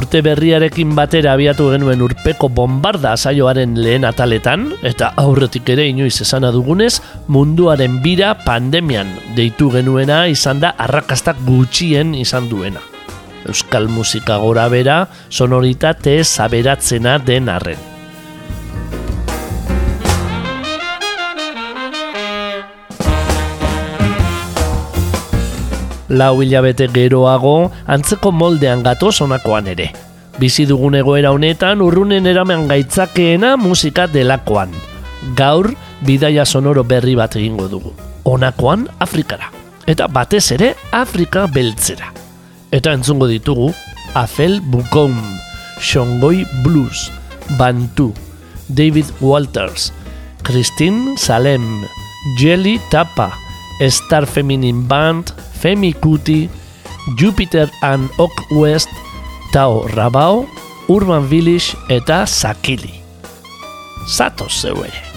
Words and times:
Urte 0.00 0.22
berriarekin 0.24 0.94
batera 0.96 1.34
abiatu 1.36 1.68
genuen 1.74 2.00
urpeko 2.00 2.48
bombarda 2.56 3.12
saioaren 3.20 3.74
lehen 3.84 4.06
ataletan, 4.08 4.70
eta 4.86 5.12
aurretik 5.20 5.68
ere 5.74 5.84
inoiz 5.90 6.14
esana 6.24 6.52
dugunez, 6.54 6.94
munduaren 7.28 8.00
bira 8.04 8.32
pandemian 8.46 9.12
deitu 9.36 9.68
genuena 9.74 10.22
izan 10.32 10.62
da 10.64 10.72
arrakastak 10.86 11.44
gutxien 11.44 12.16
izan 12.16 12.48
duena. 12.48 12.80
Euskal 13.48 13.88
musika 13.92 14.40
gora 14.40 14.68
bera, 14.72 15.02
sonoritate 15.28 16.20
zaberatzena 16.24 17.18
den 17.20 17.52
arren. 17.52 17.89
Lau 26.10 26.42
hilabete 26.42 26.88
geroago 26.90 27.70
antzeko 27.86 28.32
moldean 28.34 28.82
gato 28.82 29.12
sonakoan 29.12 29.70
ere. 29.70 29.90
Bizi 30.40 30.66
dugun 30.66 30.96
egoera 30.98 31.32
honetan 31.34 31.82
urrunen 31.84 32.26
eramen 32.26 32.66
gaitzakeena 32.68 33.56
musika 33.60 34.06
delakoan. 34.10 34.72
Gaur 35.36 35.70
bidaia 36.06 36.44
sonoro 36.44 36.84
berri 36.84 37.14
bat 37.14 37.36
egingo 37.36 37.68
dugu. 37.68 37.92
Honakoan 38.24 38.88
Afrikara. 38.98 39.50
Eta 39.86 40.08
batez 40.08 40.50
ere 40.56 40.74
Afrika 40.92 41.46
beltzera. 41.46 42.12
Eta 42.70 42.92
entzungo 42.94 43.26
ditugu 43.30 43.70
Afel 44.14 44.60
Bukom, 44.60 45.14
Shongoi 45.78 46.44
Blues, 46.64 47.10
Bantu, 47.58 48.12
David 48.68 49.06
Walters, 49.20 49.92
Christine 50.42 51.16
Salem, 51.18 51.84
Jelly 52.38 52.80
Tapa, 52.90 53.30
Star 53.88 54.26
Feminine 54.26 54.86
Band, 54.86 55.32
Femi 55.60 55.92
Kuti, 55.92 56.48
Jupiter 57.16 57.68
and 57.82 58.08
Oak 58.18 58.32
West, 58.50 58.88
Tao 59.52 59.86
Rabao, 59.88 60.48
Urban 60.88 61.28
Village 61.28 61.76
eta 61.88 62.24
Sakili. 62.26 63.02
Zatoz 64.08 64.62
zeu 64.62 64.84
ere. 64.84 65.09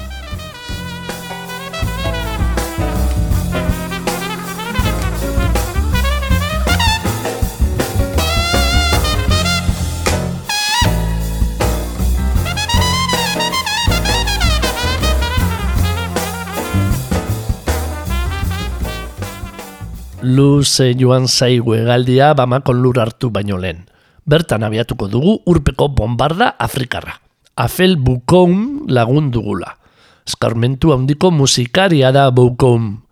Luze 20.34 20.94
joan 20.98 21.30
zaigu 21.30 21.76
egaldia 21.78 22.34
bamakon 22.34 22.82
lur 22.82 22.98
hartu 22.98 23.30
baino 23.30 23.58
lehen. 23.62 23.86
Bertan 24.26 24.64
abiatuko 24.66 25.08
dugu 25.12 25.38
urpeko 25.46 25.90
bombarda 25.94 26.56
Afrikarra. 26.58 27.20
Afel 27.56 27.98
Bukoum 28.02 28.88
lagun 28.90 29.30
dugula. 29.30 29.78
Eskarmentu 30.26 30.94
handiko 30.96 31.30
musikaria 31.32 32.12
da 32.16 32.32
Bukoum. 32.32 33.04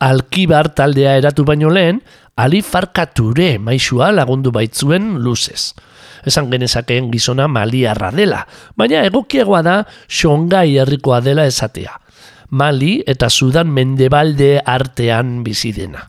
Alkibar 0.00 0.74
taldea 0.76 1.16
eratu 1.16 1.46
baino 1.48 1.70
lehen, 1.72 2.02
Ali 2.36 2.60
Farkature 2.60 3.56
maisua 3.58 4.10
lagundu 4.12 4.52
baitzuen 4.52 5.16
luzez. 5.24 5.72
Esan 6.26 6.50
genezakeen 6.50 7.08
gizona 7.08 7.46
maliarra 7.48 8.10
dela, 8.12 8.42
baina 8.76 9.06
egokiegoa 9.08 9.62
da 9.64 9.76
xongai 10.08 10.76
herrikoa 10.76 11.22
dela 11.24 11.46
esatea. 11.48 11.96
Mali 12.50 12.98
eta 13.06 13.30
Sudan 13.30 13.72
mendebalde 13.72 14.58
artean 14.60 15.40
bizi 15.46 15.72
dena 15.72 16.04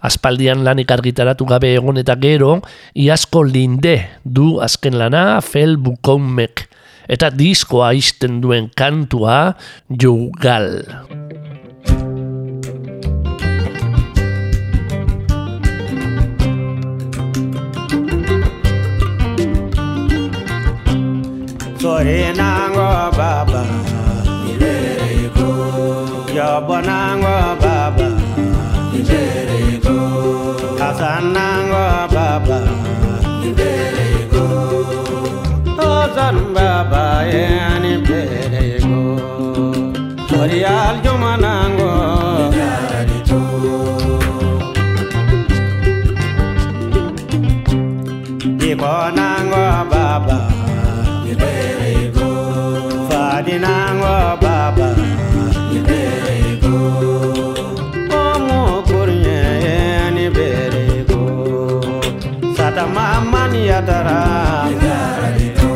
aspaldian 0.00 0.64
lanik 0.64 0.90
argitaratu 0.90 1.46
gabe 1.48 1.74
egon 1.76 2.00
eta 2.00 2.16
gero, 2.20 2.60
iasko 2.94 3.44
linde 3.44 3.96
du 4.24 4.58
azken 4.64 4.98
lana 5.00 5.40
fel 5.44 5.76
bukomek, 5.76 6.66
eta 7.08 7.30
diskoa 7.30 7.92
izten 7.96 8.40
duen 8.40 8.70
kantua 8.76 9.54
jugal. 9.88 10.84
Sorenango 21.80 23.10
baba, 23.16 23.64
Yobonango 26.30 27.36
baba, 27.60 28.08
sanango 31.00 31.84
baba. 32.14 32.58
Ibere 33.48 34.08
go 34.32 34.46
ozan 35.92 36.38
baba 36.54 37.04
yani 37.34 37.90
ibere 37.98 38.66
go 38.88 39.00
orial 40.40 40.94
jumanango. 41.04 41.90
Ibonango 48.70 49.64
baba. 49.90 50.38
Ibere 51.30 52.12
go 52.14 52.28
Fadinango 53.08 54.16
baba. 54.42 54.88
Ibere 55.76 56.38
go 56.62 56.76
Adama 62.80 63.08
amani 63.20 63.68
ya 63.68 63.82
dara 63.84 64.64
Negara 64.72 65.28
itu 65.36 65.72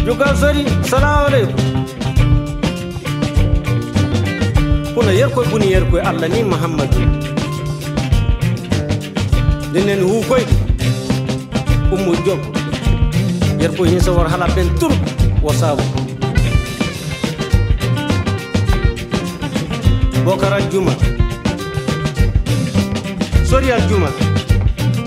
Juga 0.00 0.32
sari 0.32 0.64
Salamu 0.88 1.28
alaikum 1.28 1.60
Allah 6.00 6.28
ni 6.32 6.40
Muhammad. 6.40 6.88
Dinen 9.76 10.00
hukoy 10.08 10.40
jog. 11.92 12.16
job 12.24 12.40
Yerkwe 13.60 13.92
hinsa 13.92 14.08
war 14.16 14.24
halapin 14.24 14.72
tur 14.80 14.92
Wasabu 15.44 16.05
Bokara 20.26 20.58
Juma 20.70 20.92
Sori 23.48 23.70
al 23.70 23.82
Juma 23.88 24.10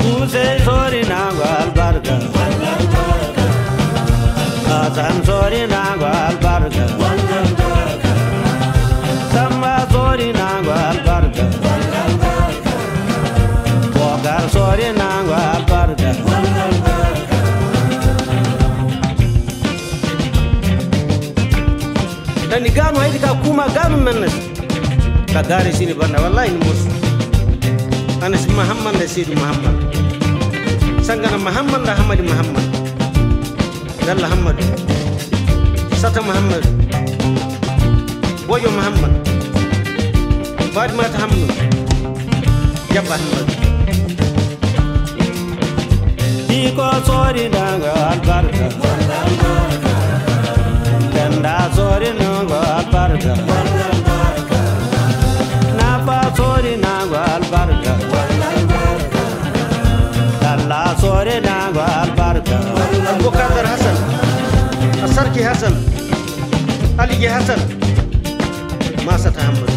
Kuse 0.02 0.44
sori 0.66 1.02
nango 1.12 1.44
albarka 1.60 2.16
Hasan 4.70 5.18
sori 5.26 5.62
nango 5.74 6.06
albarka 6.06 6.86
Samba 9.34 9.74
sori 9.92 10.32
nango 10.40 10.72
albarka 10.90 11.46
Bokar 13.98 14.44
sori 14.56 14.88
nango 15.02 15.34
albarka 15.34 16.10
dani 22.50 22.70
gano 22.70 23.00
haydi 23.00 23.20
ka 23.20 23.32
kuma 23.44 23.66
gano 23.76 23.98
mennes 23.98 24.34
kadari 25.40 25.72
sini 25.72 25.96
bana 25.96 26.20
walain 26.20 26.52
mus 26.60 26.84
anas 28.20 28.44
Muhammad, 28.52 28.92
de 29.00 29.08
sidu 29.08 29.32
mahamman 29.40 29.76
sangana 31.00 31.40
mahamman 31.40 31.80
da 31.88 31.96
hamadi 31.96 32.24
mahamman 32.28 32.66
dalla 34.04 34.28
hamadu 34.28 34.60
sata 35.96 36.20
mahamman 36.20 36.60
boyo 38.52 38.68
Muhammad, 38.78 39.14
bad 40.76 40.92
mat 41.00 41.14
hamnu 41.22 41.48
jabban 42.92 43.24
mat 43.32 43.48
di 46.52 46.60
ko 46.76 46.88
sori 47.08 47.48
daga 47.56 47.94
albarka 48.12 48.68
Dan 51.16 51.34
da 51.48 51.56
sori 51.72 52.12
nanga 52.20 52.60
albarka 52.84 53.34
da 53.48 53.99
hasan 67.30 67.60
masa 69.06 69.32
tahammul 69.32 69.70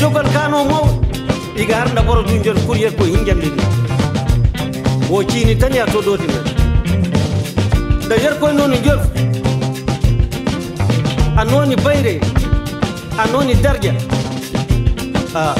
jogal 0.00 0.28
kano 0.34 0.64
maw 0.64 0.86
iga 1.56 1.74
harnda 1.80 2.02
ɓoro 2.02 2.22
dunjol 2.28 2.58
courrier 2.66 2.92
ko 2.96 3.04
hinjande 3.04 3.48
ni 3.56 3.62
wo 5.10 5.22
ciini 5.24 5.54
tan 5.56 5.74
ya 5.74 5.86
to 5.86 6.02
doti 6.02 6.26
men 6.26 6.44
d'ailleurs 8.08 8.38
koye 8.40 8.54
noon 8.54 8.74
jol. 8.84 9.00
A 11.38 11.44
nooni 11.44 11.76
bayre 11.76 12.18
a 13.16 13.26
nooni 13.32 13.54
darja. 13.62 13.92
A 15.34 15.54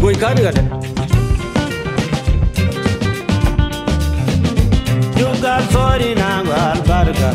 goy 0.00 0.14
kaniga 0.14 0.52
de 0.52 0.77
zori 5.72 6.10
nangu 6.20 6.52
albarka 6.66 7.28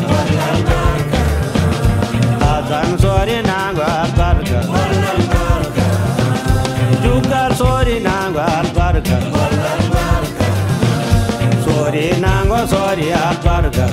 azan 2.54 2.90
zori 3.04 3.36
nangu 3.50 3.82
albarka 3.98 4.60
jukar 7.04 7.50
zori 7.60 7.96
nangu 8.08 8.40
albarka 8.56 9.18
zori 11.66 12.06
nangu 12.24 12.60
zori 12.74 13.06
albarka 13.24 13.84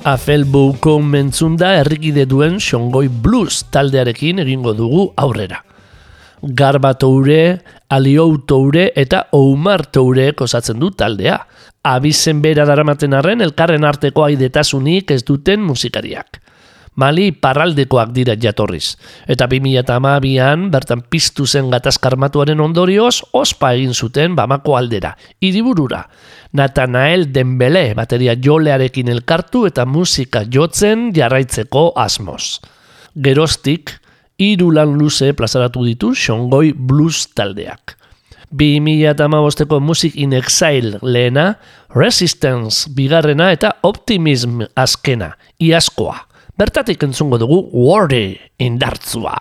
Afelbuko 0.00 0.94
mentzunda 1.04 1.74
errikide 1.76 2.22
duen 2.24 2.54
Xongoi 2.56 3.10
Blues 3.12 3.66
taldearekin 3.68 4.38
egingo 4.40 4.72
dugu 4.72 5.02
aurrera. 5.20 5.58
Garba 6.40 6.94
toure, 6.96 7.60
Aliou 7.92 8.38
toure 8.48 8.86
eta 8.96 9.26
Oumar 9.36 9.84
toure 9.92 10.32
osatzen 10.40 10.80
du 10.80 10.88
taldea. 10.90 11.36
Abizen 11.84 12.40
bera 12.40 12.64
daramaten 12.64 13.12
arren 13.12 13.44
elkarren 13.44 13.84
arteko 13.84 14.24
aidetasunik 14.24 15.10
ez 15.10 15.22
duten 15.22 15.60
musikariak. 15.60 16.40
Mali 16.98 17.30
parraldekoak 17.32 18.10
dira 18.12 18.34
jatorriz. 18.34 18.96
Eta 19.30 19.46
2008an 19.46 20.66
bertan 20.72 21.04
piztu 21.06 21.46
zen 21.46 21.70
gatazkarmatuaren 21.70 22.60
ondorioz 22.60 23.22
ospa 23.32 23.72
egin 23.76 23.94
zuten 23.94 24.34
Bamako 24.36 24.76
aldera, 24.76 25.14
hiriburura. 25.40 26.02
Natanael 26.52 27.28
Dembele 27.32 27.94
bateria 27.94 28.34
jolearekin 28.34 29.08
elkartu 29.08 29.66
eta 29.70 29.86
musika 29.86 30.42
jotzen 30.50 31.12
jarraitzeko 31.14 31.92
asmoz. 31.96 32.58
Gerostik, 33.14 33.94
hiru 34.40 34.70
lan 34.74 34.96
luze 34.98 35.32
plazaratu 35.36 35.84
ditu 35.86 36.14
Xongoi 36.14 36.72
Blues 36.74 37.28
taldeak. 37.34 37.96
2008ko 38.50 39.78
Music 39.78 40.16
in 40.18 40.32
Exile 40.34 40.98
lehena, 41.02 41.54
Resistance 41.94 42.90
bigarrena 42.90 43.52
eta 43.54 43.76
Optimism 43.86 44.64
azkena, 44.74 45.36
iaskoa. 45.62 46.29
Bertatik 46.60 47.00
entzungo 47.02 47.38
dugu 47.40 47.70
Wordy 47.72 48.36
indartzua. 48.58 49.32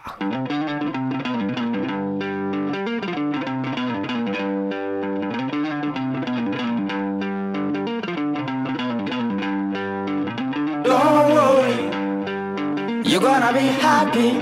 Don't 10.87 11.33
worry, 11.35 11.75
you're 13.03 13.19
gonna 13.19 13.51
be 13.51 13.67
happy. 13.83 14.39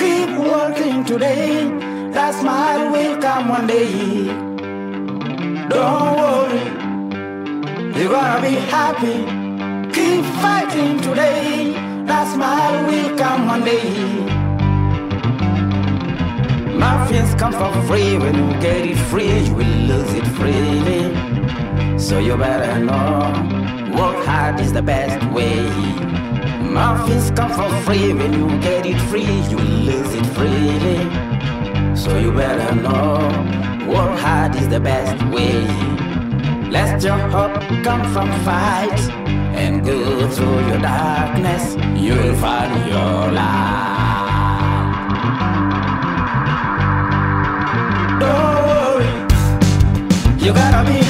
Keep 0.00 0.30
working 0.48 1.04
today. 1.04 1.68
That 2.14 2.32
smile 2.40 2.90
will 2.90 3.20
come 3.20 3.50
one 3.50 3.66
day. 3.66 4.32
Don't 5.68 6.16
worry, 6.16 6.64
you're 8.00 8.08
gonna 8.08 8.40
be 8.40 8.56
happy. 8.72 9.16
Keep 9.92 10.24
fighting 10.40 11.02
today. 11.02 11.97
That 12.08 12.26
smile 12.32 12.86
will 12.86 13.18
come 13.18 13.46
one 13.46 13.64
day. 13.64 14.38
Muffins 16.78 17.34
come 17.34 17.52
for 17.52 17.70
free. 17.82 18.16
When 18.16 18.34
you 18.34 18.60
get 18.62 18.86
it 18.86 18.96
free, 19.10 19.40
you 19.40 19.54
will 19.54 19.78
lose 19.90 20.14
it 20.14 20.26
freely. 20.38 21.98
So 21.98 22.18
you 22.18 22.34
better 22.38 22.78
know. 22.82 23.32
Work 23.94 24.24
hard 24.24 24.58
is 24.58 24.72
the 24.72 24.80
best 24.80 25.22
way. 25.34 25.68
Muffins 26.62 27.30
come 27.32 27.52
for 27.52 27.70
free. 27.82 28.14
When 28.14 28.32
you 28.32 28.48
get 28.62 28.86
it 28.86 28.98
free, 29.10 29.42
you 29.50 29.58
will 29.58 29.80
lose 29.90 30.14
it 30.14 30.26
freely. 30.36 31.00
So 31.94 32.18
you 32.18 32.32
better 32.32 32.74
know. 32.74 33.18
Work 33.86 34.18
hard 34.18 34.56
is 34.56 34.68
the 34.68 34.80
best 34.80 35.22
way. 35.26 35.66
Let 36.70 37.02
your 37.02 37.18
hope 37.18 37.60
come 37.84 38.02
from 38.14 38.28
fight 38.46 39.28
and 39.58 39.84
go 39.84 40.28
through 40.28 40.60
your 40.68 40.78
darkness. 40.78 41.74
You 42.00 42.14
will 42.14 42.36
find 42.36 42.72
your 42.88 43.32
light. 43.32 44.86
Don't 48.20 48.60
worry, 48.70 49.12
you 50.44 50.52
gotta 50.54 50.82
be 50.88 51.07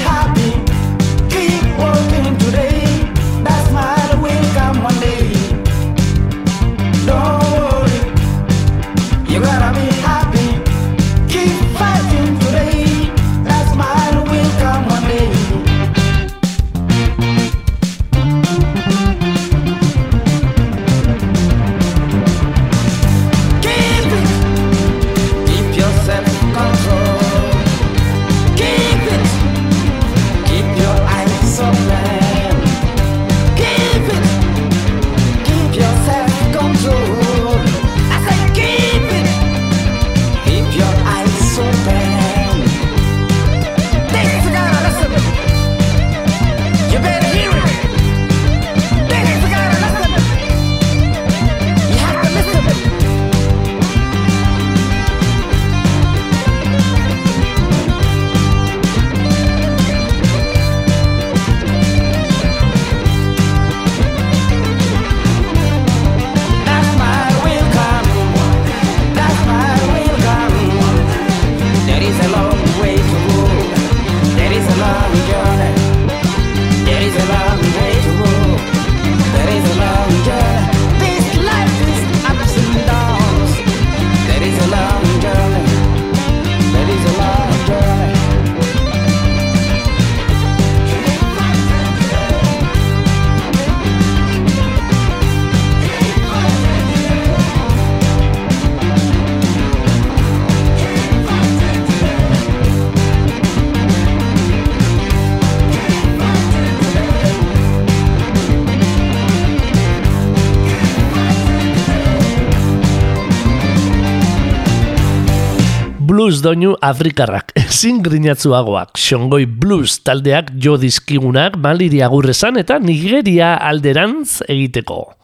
blues 116.28 116.42
doinu 116.44 116.74
afrikarrak, 116.84 117.54
ezin 117.62 118.02
grinatzuagoak, 118.04 118.98
xongoi 119.00 119.46
blues 119.48 119.94
taldeak 120.04 120.50
jo 120.60 120.74
dizkigunak 120.76 121.54
maliri 121.56 122.02
agurrezan 122.04 122.60
eta 122.60 122.76
Nigeria 122.78 123.54
alderantz 123.56 124.42
egiteko. 124.44 125.14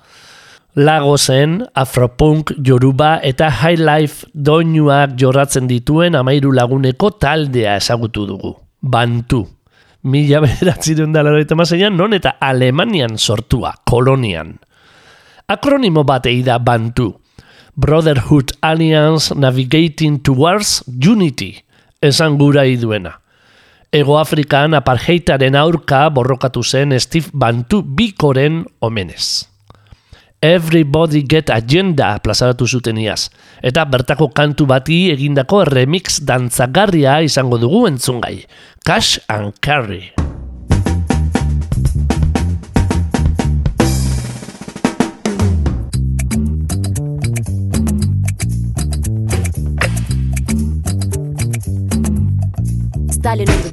Lagozen, 0.80 1.58
afropunk, 1.76 2.54
yoruba 2.56 3.18
eta 3.20 3.50
highlife 3.52 4.30
doinuak 4.32 5.12
jorratzen 5.20 5.68
dituen 5.68 6.16
amairu 6.16 6.54
laguneko 6.56 7.10
taldea 7.20 7.76
ezagutu 7.82 8.24
dugu. 8.24 8.54
Bantu. 8.80 9.42
Mila 10.08 10.40
beratzen 10.40 11.12
da 11.12 11.24
mazeian, 11.54 11.98
non 12.00 12.16
eta 12.16 12.38
Alemanian 12.40 13.18
sortua, 13.18 13.74
kolonian. 13.84 14.56
Akronimo 15.52 16.02
bat 16.02 16.24
da 16.24 16.58
Bantu. 16.58 17.12
Brotherhood 17.76 18.52
Alliance 18.62 19.34
Navigating 19.34 20.22
Towards 20.22 20.84
Unity, 20.86 21.58
esan 21.98 22.38
gura 22.38 22.62
iduena. 22.70 23.18
Ego 23.90 24.14
Afrikan 24.18 24.76
apartheitaren 24.78 25.56
aurka 25.58 26.04
borrokatu 26.14 26.62
zen 26.62 26.94
Steve 27.00 27.34
Bantu 27.34 27.82
bikoren 27.82 28.62
omenez. 28.78 29.48
Everybody 30.38 31.24
Get 31.26 31.50
Agenda 31.50 32.12
plazaratu 32.22 32.68
zuten 32.68 33.00
iaz, 33.00 33.30
eta 33.58 33.86
bertako 33.90 34.28
kantu 34.30 34.68
bati 34.70 35.08
egindako 35.10 35.64
remix 35.66 36.20
dantzagarria 36.22 37.22
izango 37.26 37.58
dugu 37.58 37.88
entzungai. 37.90 38.44
Cash 38.86 39.18
and 39.26 39.58
Carry. 39.58 40.12
The 53.24 53.30
Stalin 53.30 53.48
on 53.48 53.62
the 53.62 53.70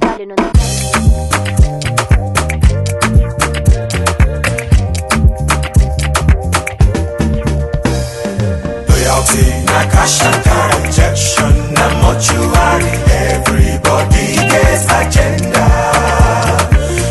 Loyalty, 8.88 9.44
na 9.68 9.80
cash. 9.92 10.24
Everybody 13.12 14.26
gets 14.48 14.84
agenda. 14.88 15.66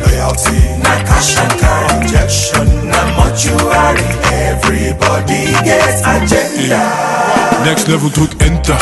Loyalty, 0.01 0.59
na 0.81 0.93
cash 1.05 1.37
na 2.83 3.01
mortuary. 3.13 4.09
Everybody 4.33 5.41
gets 5.63 6.01
agenda. 6.01 7.16
Next 7.67 7.89
Level 7.89 8.09
drück 8.09 8.29
Enter. 8.45 8.77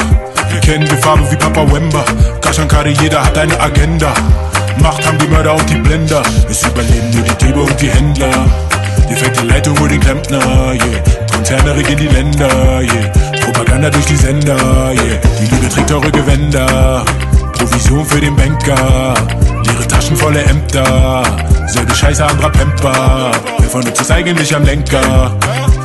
Wir 0.51 0.59
kennen 0.59 0.85
die 0.85 0.95
Farbe 0.97 1.23
wie 1.31 1.35
Papa 1.35 1.65
Wemba. 1.73 2.05
Kaschankari, 2.39 2.95
jeder 3.01 3.25
hat 3.25 3.35
eine 3.35 3.59
Agenda. 3.59 4.13
Macht 4.77 5.03
haben 5.07 5.17
die 5.17 5.27
Mörder 5.27 5.55
und 5.55 5.67
die 5.67 5.77
Blender. 5.77 6.21
Es 6.47 6.61
überleben 6.61 7.09
nur 7.09 7.23
die 7.23 7.45
Diebe 7.45 7.61
und 7.61 7.81
die 7.81 7.89
Händler. 7.89 8.29
Die 9.09 9.15
fette 9.15 9.43
Leitung 9.43 9.75
und 9.79 9.91
den 9.91 9.99
Klempner, 9.99 10.39
yeah. 10.73 11.03
Konzerne 11.33 11.75
regieren 11.75 11.97
die 11.97 12.07
Länder, 12.09 12.81
yeah. 12.81 13.11
Propaganda 13.43 13.89
durch 13.89 14.05
die 14.05 14.17
Sender, 14.17 14.55
yeah. 14.93 15.19
Die 15.41 15.45
Liebe 15.47 15.67
trägt 15.67 15.89
teure 15.89 16.11
Gewänder. 16.11 17.03
Provision 17.53 18.05
für 18.05 18.21
den 18.21 18.35
Banker. 18.35 19.15
Leere 19.65 19.87
Taschen 19.87 20.15
volle 20.15 20.43
Ämter. 20.43 21.23
Selbe 21.65 21.95
Scheiße, 21.95 22.23
anderer 22.23 22.51
Pemper. 22.51 23.31
Wer 23.57 23.69
von 23.69 23.83
uns 23.83 23.99
ist 23.99 24.11
eigentlich 24.11 24.55
am 24.55 24.63
Lenker? 24.63 25.35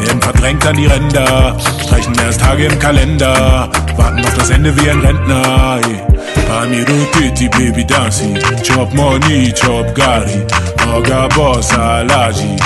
Werden 0.00 0.20
verdrängt 0.22 0.66
an 0.66 0.76
die 0.76 0.86
Ränder. 0.86 1.56
Streichen 1.84 2.14
erst 2.24 2.40
Tage 2.40 2.64
im 2.66 2.78
Kalender. 2.78 3.68
Warten 3.96 4.24
auf 4.24 4.34
das 4.34 4.50
Ende 4.50 4.74
wie 4.76 4.90
ein 4.90 5.00
Rentner. 5.00 5.80
Yeah. 5.86 6.10
Pamiro 6.50 7.06
Titi, 7.12 7.48
Baby 7.48 7.84
Dancy. 7.84 8.34
Chop 8.66 8.92
Money, 8.94 9.52
Chop 9.52 9.94
Gari. 9.94 10.44
Oga 10.92 11.28
Boss, 11.28 11.70
Alaji. 11.72 12.56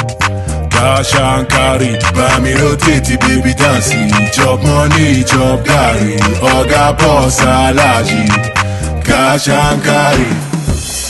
Kashankari, 0.70 1.98
Pamiro 2.14 2.74
Titi, 2.76 3.16
Baby 3.18 3.54
Dancy. 3.54 4.08
Chop 4.32 4.62
Money, 4.62 5.22
Chop 5.24 5.62
Gari. 5.64 6.16
Oga 6.40 6.96
Boss, 6.96 7.40
Alaji. 7.40 8.26
Kashankari. 9.04 10.26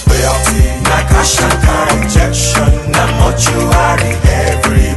Loyalty, 0.09 0.63
na 0.83 0.99
cash 1.09 1.41
and 1.41 1.63
car 1.63 1.89
injection, 2.03 2.91
na 2.91 3.07
mortuary. 3.19 4.15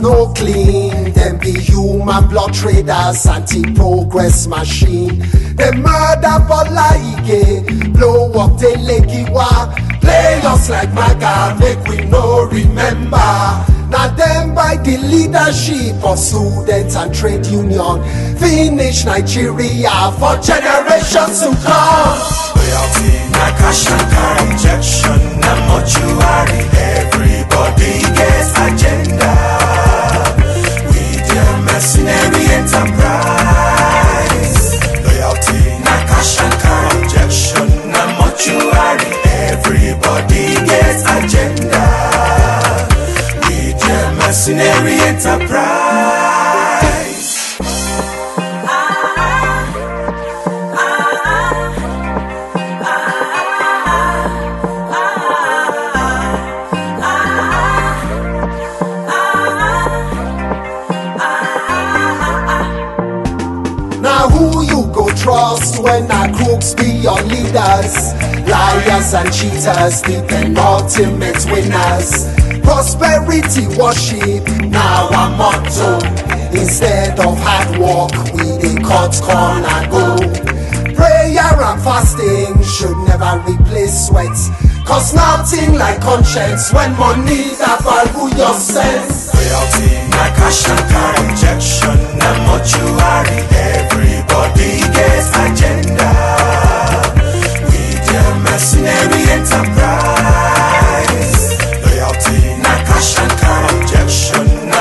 no 0.00 0.32
clean. 0.34 1.12
Them 1.12 1.38
be 1.38 1.52
human 1.52 2.28
blood 2.28 2.54
traders, 2.54 3.26
anti-progress 3.26 4.46
machine. 4.46 5.18
They 5.56 5.70
murder 5.72 6.38
for 6.48 6.64
like 6.72 7.92
blow 7.92 8.32
up 8.32 8.58
the 8.58 8.74
legiwa. 8.88 10.00
Play 10.00 10.40
us 10.44 10.68
like 10.68 10.92
maga, 10.92 11.56
make 11.60 11.82
we 11.88 12.04
no 12.10 12.44
remember. 12.44 13.64
Now 13.90 14.08
them 14.16 14.54
by 14.54 14.76
the 14.76 14.96
leadership 14.98 16.02
of 16.04 16.18
students 16.18 16.96
and 16.96 17.14
trade 17.14 17.46
union. 17.46 18.02
Finish 18.38 19.04
Nigeria 19.04 20.12
for 20.18 20.36
generations 20.42 21.40
to 21.40 21.54
come. 21.62 22.18
Loyalty, 22.56 23.14
na 23.30 23.46
cash 23.56 23.86
and 23.90 24.06
car 24.12 24.50
injection, 24.50 25.40
na 25.40 25.52
mortuary. 25.68 26.62
Everybody 26.74 28.00
gets 28.18 28.52
agenda. 28.58 29.83
Mercenary 31.74 32.44
enterprise. 32.54 33.58
Loyalty, 35.02 35.58
na 35.82 35.94
cash 36.06 36.38
and 36.38 36.54
car 36.62 36.86
injection, 37.02 37.66
na 37.90 38.02
mortuary. 38.16 39.10
Everybody 39.50 40.54
gets 40.70 41.02
agenda. 41.02 41.84
With 43.42 43.82
your 43.88 44.06
mercenary 44.22 45.02
enterprise. 45.02 46.23
Your 67.04 67.20
leaders? 67.28 68.16
Liars 68.48 69.12
and 69.12 69.28
cheaters, 69.28 70.00
the 70.08 70.24
ultimate 70.56 71.44
winners. 71.52 72.32
Prosperity 72.64 73.66
worship, 73.76 74.44
now 74.72 75.08
our 75.12 75.30
motto. 75.36 76.00
Instead 76.56 77.20
of 77.20 77.36
hard 77.44 77.76
work, 77.76 78.12
we 78.32 78.46
dey 78.62 78.76
cut 78.80 79.12
corn 79.20 79.62
and 79.68 79.86
go. 79.92 80.16
Prayer 80.96 81.60
and 81.68 81.80
fasting 81.82 82.56
should 82.64 82.96
never 83.04 83.32
replace 83.46 84.08
sweat. 84.08 84.36
Cause 84.86 85.12
nothing 85.14 85.74
like 85.74 86.00
conscience 86.00 86.72
when 86.72 86.92
money 86.96 87.52
that 87.60 87.80
value 87.84 88.32
your 88.36 88.54
sense. 88.54 89.32
Loyalty, 89.34 89.92
na 90.08 90.24
cash 90.36 90.68
and 90.68 91.28
injection, 91.28 91.96
na 92.16 92.30
mortuary. 92.48 93.40
Everybody 93.76 94.80
gets 94.92 95.28
agenda. 95.44 96.73
Mercenary 98.54 99.26
enterprise. 99.34 100.78
Loyalty, 101.82 102.38
na 102.62 102.74
cash 102.86 103.18
and 103.18 103.34
car 103.42 103.66
injection, 103.74 104.46
na. 104.70 104.78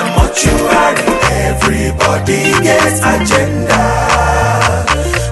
Everybody 1.49 2.53
gets 2.61 3.01
agenda. 3.01 3.81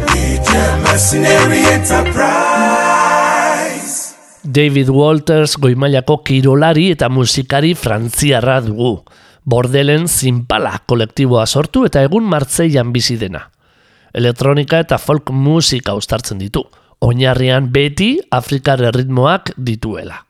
With 0.09 0.41
your 0.49 0.73
mercenary 0.81 1.61
enterprise. 1.69 2.17
David 4.41 4.89
Walters 4.89 5.53
goimailako 5.61 6.25
kirolari 6.25 6.89
eta 6.97 7.13
musikari 7.13 7.75
frantziarra 7.77 8.57
dugu. 8.65 9.05
Bordelen 9.45 10.09
zinpala 10.09 10.81
kolektiboa 10.89 11.45
sortu 11.45 11.85
eta 11.85 12.01
egun 12.01 12.25
martzeian 12.25 12.89
bizi 12.89 13.21
dena. 13.21 13.51
Elektronika 14.17 14.81
eta 14.81 14.97
folk 14.97 15.29
musika 15.29 15.93
uztartzen 15.93 16.41
ditu 16.41 16.80
oinarrian 17.01 17.71
beti 17.73 18.15
Afrikar 18.31 18.81
erritmoak 18.91 19.53
dituela. 19.57 20.21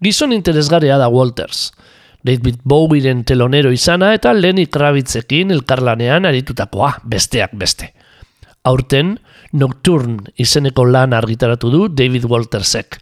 Gizon 0.00 0.32
interesgarria 0.32 0.96
da 0.98 1.08
Walters. 1.12 1.70
David 2.24 2.60
Bowieren 2.64 3.24
telonero 3.24 3.72
izana 3.72 4.12
eta 4.14 4.32
Lenny 4.36 4.66
Kravitzekin 4.68 5.50
elkarlanean 5.54 6.28
aritutakoa, 6.28 6.94
besteak 7.04 7.56
beste. 7.56 7.92
Aurten, 8.64 9.16
Nocturne 9.52 10.30
izeneko 10.38 10.84
lan 10.84 11.14
argitaratu 11.16 11.70
du 11.72 11.88
David 11.88 12.28
Waltersek. 12.28 13.00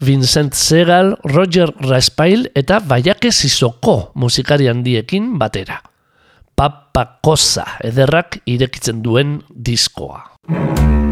Vincent 0.00 0.54
Segal, 0.56 1.12
Roger 1.24 1.74
Raspail 1.84 2.46
eta 2.56 2.78
Baiake 2.80 3.32
Zizoko 3.32 4.12
musikari 4.14 4.70
handiekin 4.70 5.34
batera. 5.38 5.82
Papa 6.56 7.04
Kosa 7.20 7.66
ederrak 7.84 8.40
irekitzen 8.48 9.04
duen 9.04 9.40
diskoa. 9.50 11.09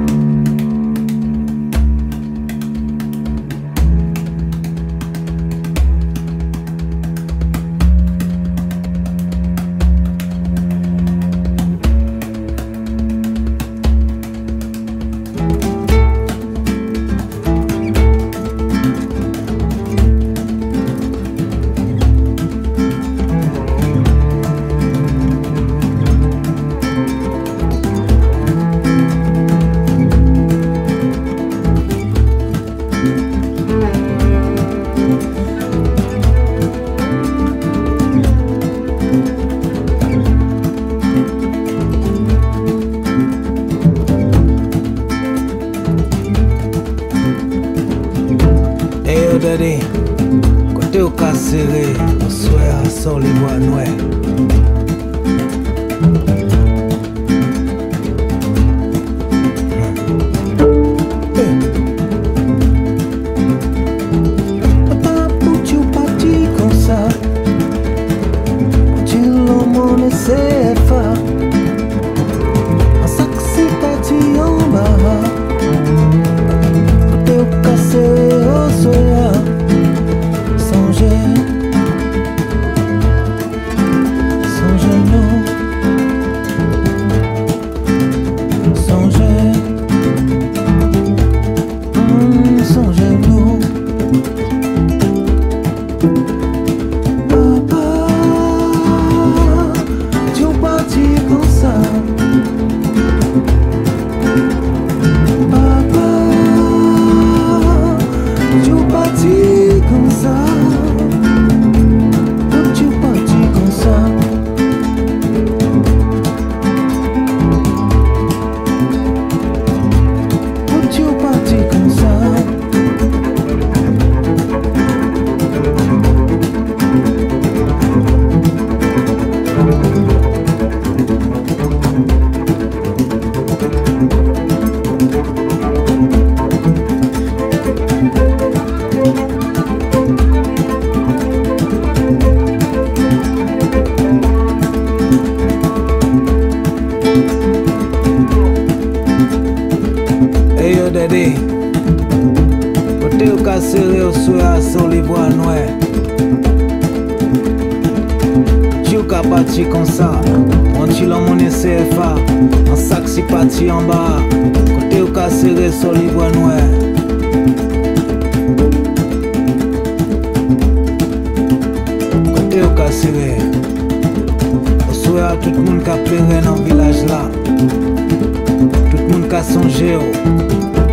songeu 179.58 180.00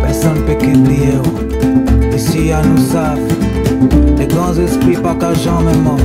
Pensando 0.02 0.44
pequeno 0.44 0.90
eu 0.90 2.14
E 2.14 2.18
se 2.18 2.52
a 2.52 2.62
não 2.62 2.76
sabe 2.78 3.22
De 4.16 4.26
gonzo 4.34 4.62
esse 4.62 4.78
a 5.06 5.14
cajão 5.14 5.60
mesmo 5.62 5.95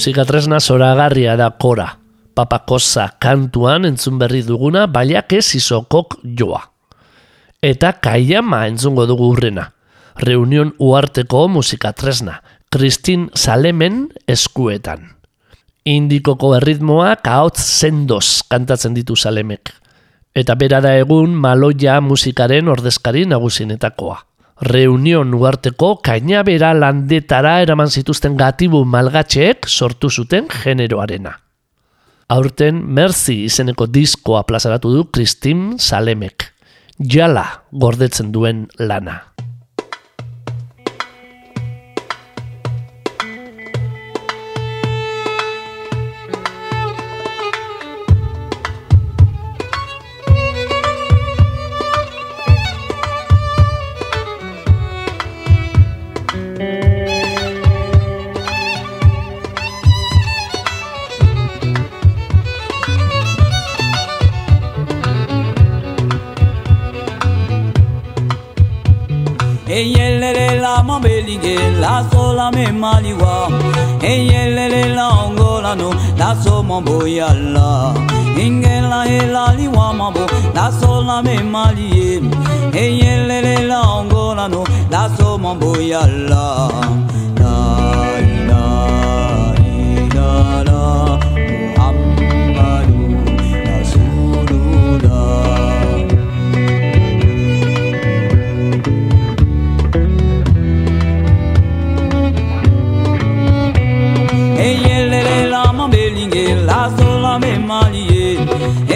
Musika 0.00 0.24
tresna 0.24 0.56
zoragarria 0.64 1.34
da 1.36 1.50
kora. 1.60 1.84
Papakosa 2.32 3.02
kantuan 3.20 3.84
entzun 3.84 4.16
berri 4.16 4.38
duguna 4.40 4.86
baiak 4.88 5.34
ez 5.36 5.50
izokok 5.58 6.14
joa. 6.38 6.62
Eta 7.60 7.90
kaiama 8.00 8.62
entzungo 8.70 9.04
dugu 9.04 9.28
urrena. 9.34 9.66
Reunion 10.24 10.72
uarteko 10.78 11.42
musika 11.52 11.92
tresna. 11.92 12.38
Kristin 12.72 13.28
Salemen 13.36 14.06
eskuetan. 14.24 15.04
Indikoko 15.84 16.54
erritmoak 16.56 17.28
ahotz 17.28 17.60
sendoz 17.60 18.40
kantatzen 18.48 18.96
ditu 18.96 19.20
Salemek. 19.20 19.68
Eta 20.32 20.56
bera 20.56 20.80
da 20.80 20.96
egun 20.96 21.36
maloia 21.36 22.00
musikaren 22.00 22.72
ordezkari 22.72 23.28
nagusinetakoa. 23.28 24.16
Reunion 24.60 25.32
uarteko 25.32 25.94
kainabera 26.04 26.74
landetara 26.76 27.54
eraman 27.64 27.88
zituzten 27.88 28.34
gatibu 28.36 28.82
malgatxeek 28.84 29.64
sortu 29.64 30.10
zuten 30.10 30.50
generoarena. 30.52 31.32
Aurten 32.28 32.82
Merzi 32.84 33.38
izeneko 33.46 33.88
diskoa 33.88 34.44
plazaratu 34.44 34.92
du 34.92 35.06
Kristin 35.08 35.78
Salemek. 35.78 36.50
Jala 37.00 37.46
gordetzen 37.72 38.28
duen 38.36 38.66
lana. 38.78 39.22
che 71.38 71.56
la 71.78 72.04
sola 72.10 72.50
me 72.50 72.70
maligua. 72.72 73.48
E 74.00 74.24
yelle 74.24 74.68
le 74.68 74.94
longola 74.94 75.74
no 75.74 75.90
la 76.16 76.34
somo 76.42 76.80
boyalla 76.80 77.92
ingela 78.36 79.04
e 79.04 79.26
la 79.26 79.52
liwa 79.52 79.92
mabo 79.92 80.24
la 80.52 80.70
sola 80.80 81.22
me 81.22 81.42
malie. 81.42 82.20
E 82.72 82.84
yelle 83.00 83.40
le 83.40 83.66
longola 83.66 84.46
no 84.48 84.64
la 84.88 85.10
somo 85.16 85.54
boyalla 85.54 86.68
la 106.80 106.88
so 106.96 107.08
la 107.24 107.38
me 107.38 107.52
malie 107.68 108.38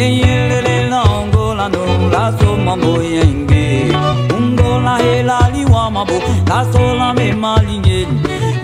en 0.00 0.10
yin 0.20 0.40
le 0.50 0.58
le 0.66 0.76
long 0.92 1.34
la 1.58 1.66
no 1.74 1.82
la 2.14 2.24
so 2.38 2.56
ma 2.66 2.74
mo 2.82 2.92
yen 3.14 3.32
un 4.36 4.46
go 4.58 4.70
la 4.86 4.94
he 5.04 5.14
la 5.28 5.38
li 5.54 5.62
wa 5.72 5.82
ma 5.94 6.02
bo 6.08 6.16
la 6.50 6.58
so 6.72 6.82
la 7.00 7.08
me 7.18 7.26
malie 7.42 8.00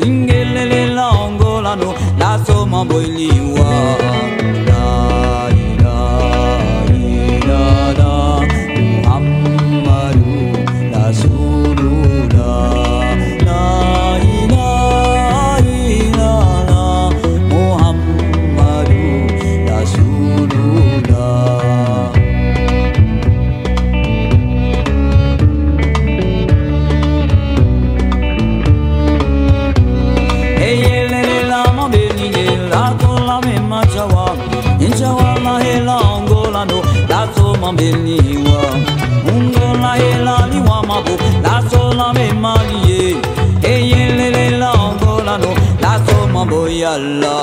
in 0.06 0.16
ge 0.28 0.40
le 0.54 0.64
le 0.72 0.82
long 0.98 1.38
la 1.66 1.72
no 1.80 1.88
la 2.20 2.30
so 2.46 2.56
ma 2.72 2.80
bo 2.88 2.98
li 3.16 3.30
wa 3.56 3.99
elangolano 35.68 36.82
lazomambelniwa 37.08 38.60
mungola 39.26 39.96
elaliwa 39.98 40.82
mabo 40.86 41.10
lazolamemalie 41.42 43.16
eyelelelangolano 43.62 45.54
lazomamboyala 45.82 47.36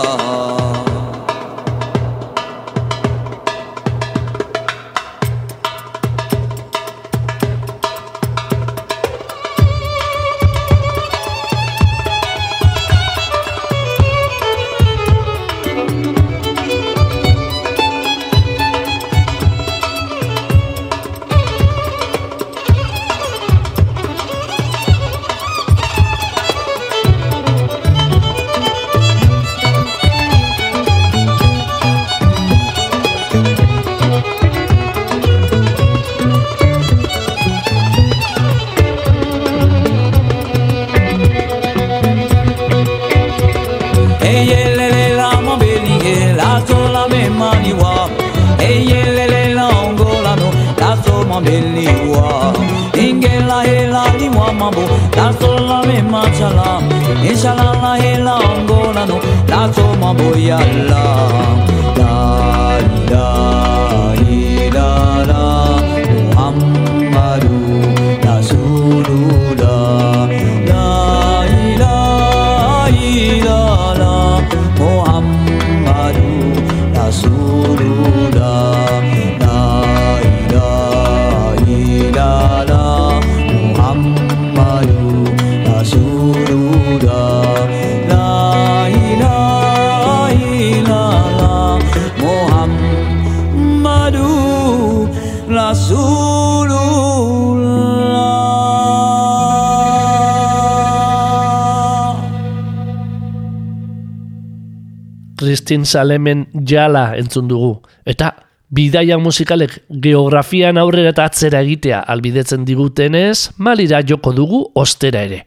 Kristin 105.37 105.85
Salemen 105.85 106.47
jala 106.67 107.15
entzun 107.15 107.47
dugu. 107.47 107.79
Eta 108.03 108.33
bidaia 108.75 109.15
musikalek 109.17 109.77
geografian 110.03 110.75
aurrera 110.77 111.15
eta 111.15 111.29
atzera 111.31 111.63
egitea 111.63 112.01
albidetzen 112.11 112.67
digutenez, 112.67 113.55
malira 113.57 114.03
joko 114.03 114.35
dugu 114.35 114.61
ostera 114.75 115.23
ere. 115.23 115.45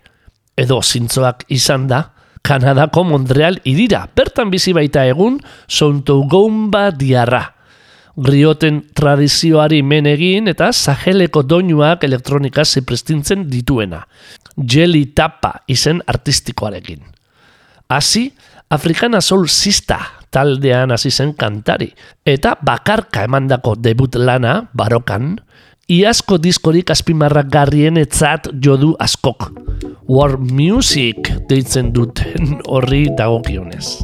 Edo 0.56 0.80
zintzoak 0.80 1.44
izan 1.52 1.88
da, 1.92 2.06
Kanadako 2.40 3.04
Montreal 3.04 3.60
irira, 3.68 4.06
bertan 4.16 4.48
bizi 4.48 4.72
baita 4.72 5.04
egun 5.04 5.42
Sontougoumba 5.68 6.88
diarra. 6.96 7.59
Grioten 8.16 8.82
tradizioari 8.94 9.82
men 9.82 10.06
egin 10.10 10.50
eta 10.50 10.72
saheleko 10.72 11.42
doinuak 11.46 12.04
elektronika 12.04 12.64
zipristintzen 12.64 13.46
dituena. 13.50 14.02
Jelly 14.56 15.06
Tapa 15.14 15.60
izen 15.68 16.02
artistikoarekin. 16.06 17.04
Hasi, 17.90 18.30
Afrikana 18.70 19.20
Soul 19.20 19.46
Sista 19.48 19.98
taldean 20.30 20.94
hasi 20.94 21.10
zen 21.10 21.34
kantari. 21.34 21.90
Eta 22.26 22.54
bakarka 22.62 23.24
emandako 23.26 23.74
debut 23.74 24.14
lana, 24.14 24.70
barokan, 24.74 25.36
iazko 25.90 26.38
diskorik 26.38 26.90
azpimarrak 26.94 27.50
garrien 27.50 27.98
etzat 27.98 28.50
jodu 28.62 28.94
askok. 28.98 29.50
War 30.10 30.38
Music 30.38 31.30
deitzen 31.50 31.92
duten 31.94 32.58
horri 32.66 33.08
dagokionez. 33.18 33.98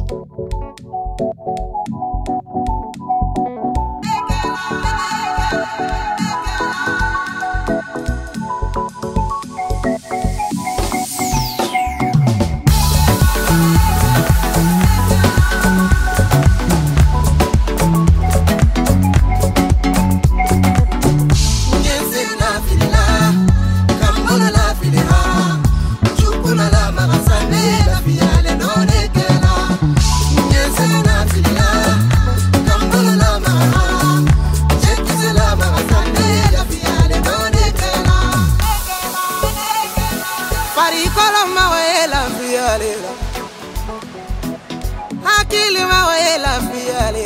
ye 46.25 46.37
la 46.45 46.53
fiyale 46.69 47.25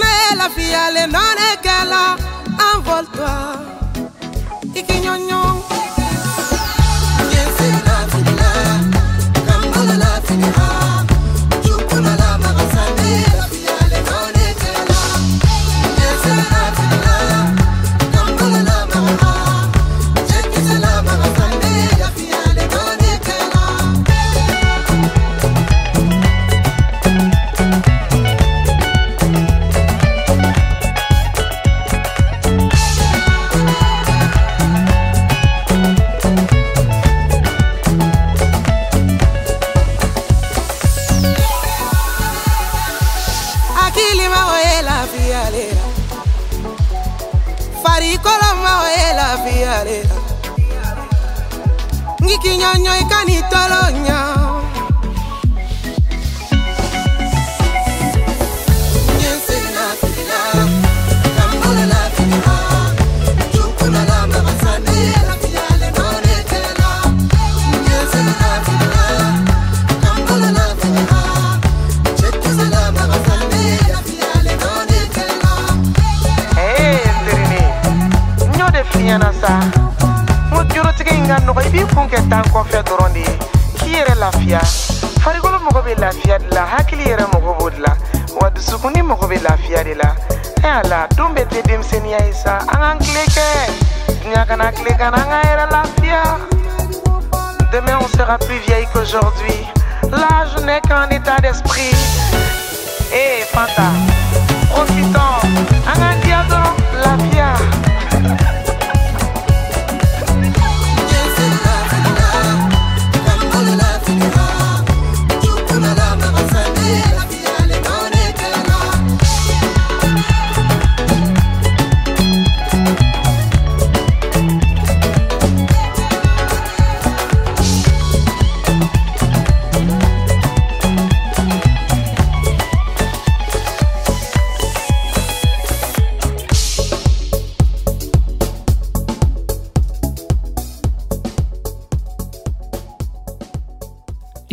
la 0.00 0.12
la 0.40 0.48
fiyale 0.56 1.06
non 1.06 1.38
e 1.48 1.50
che 1.64 1.76
envole 2.70 3.08
toi 3.16 3.56
i 4.78 4.80
ki 4.86 4.96
ɲɔɲɔn 5.04 5.54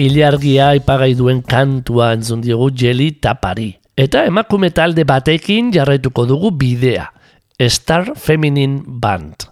Ilargia 0.01 0.71
ipagai 0.73 1.11
duen 1.13 1.43
kantua 1.45 2.07
entzun 2.15 2.41
diogu 2.41 2.71
jeli 2.73 3.11
tapari. 3.21 3.67
Eta 3.93 4.23
emakume 4.25 4.71
talde 4.73 5.03
batekin 5.05 5.69
jarraituko 5.75 6.25
dugu 6.25 6.49
bidea. 6.57 7.05
Star 7.69 8.15
Feminine 8.17 8.81
Band. 8.81 9.45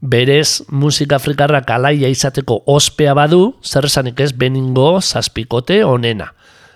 Berez, 0.00 0.60
musika 0.68 1.16
afrikarrak 1.16 1.70
alaia 1.72 2.10
izateko 2.12 2.58
ospea 2.68 3.14
badu, 3.16 3.54
zer 3.64 3.88
esanik 3.88 4.20
ez 4.20 4.34
beningo 4.36 5.00
zazpikote 5.00 5.80
onena. 5.84 6.28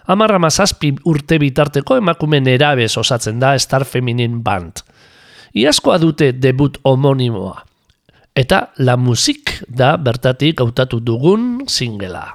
Amarrama 0.09 0.49
zazpi 0.49 0.95
urte 1.05 1.39
bitarteko 1.41 2.01
emakume 2.01 2.41
nerabez 2.41 2.95
osatzen 2.97 3.37
da 3.41 3.53
Star 3.59 3.85
Feminine 3.85 4.41
Band. 4.41 4.81
Iazkoa 5.53 6.01
dute 6.01 6.33
debut 6.33 6.81
homonimoa. 6.85 7.67
Eta 8.35 8.71
la 8.79 8.97
musik 8.97 9.59
da 9.69 9.97
bertatik 9.97 10.65
hautatu 10.65 11.05
dugun 11.05 11.67
singela. 11.69 12.31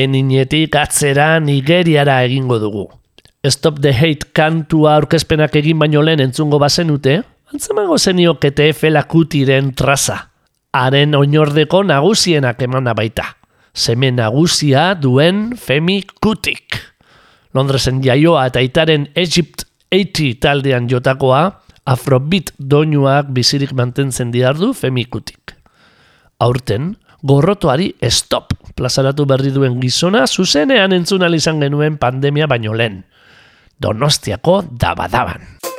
Beninetik 0.00 0.78
atzera 0.80 1.34
Nigeriara 1.44 2.22
egingo 2.24 2.56
dugu. 2.56 2.86
Stop 3.44 3.82
the 3.84 3.90
Hate 3.92 4.30
kantua 4.32 4.94
aurkezpenak 4.96 5.58
egin 5.60 5.80
baino 5.82 6.00
lehen 6.00 6.22
entzungo 6.24 6.56
bazenute, 6.62 7.18
antzemango 7.52 7.98
zeniokete 7.98 8.70
felakutiren 8.72 9.74
traza. 9.76 10.16
Haren 10.72 11.18
oinordeko 11.18 11.82
nagusienak 11.84 12.62
emana 12.64 12.94
baita. 12.96 13.26
Seme 13.74 14.08
nagusia 14.14 14.94
duen 14.96 15.50
Femi 15.60 15.98
Kutik. 16.22 16.78
Londresen 17.52 18.00
jaioa 18.00 18.46
eta 18.48 18.64
itaren 18.64 19.08
Egypt 19.20 19.66
80 19.92 20.40
taldean 20.40 20.88
jotakoa, 20.88 21.42
afrobeat 21.84 22.54
doinuak 22.56 23.34
bizirik 23.36 23.76
mantentzen 23.76 24.32
diardu 24.32 24.72
Femi 24.72 25.04
Kutik. 25.04 25.58
Aurten, 26.40 26.94
gorrotoari 27.22 27.94
stop 28.08 28.54
plazaratu 28.76 29.26
berri 29.26 29.52
duen 29.54 29.80
gizona 29.80 30.26
zuzenean 30.26 30.92
entzun 30.92 31.24
izan 31.34 31.60
genuen 31.60 31.98
pandemia 31.98 32.46
baino 32.46 32.74
lehen. 32.74 33.04
Donostiako 33.80 34.62
dabadaban. 34.70 35.69